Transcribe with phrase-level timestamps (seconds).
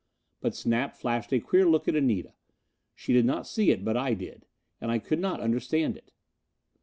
[0.39, 2.33] But Snap flashed a queer look at Anita.
[2.95, 4.47] She did not see it, but I did.
[4.81, 6.11] And I could not understand it.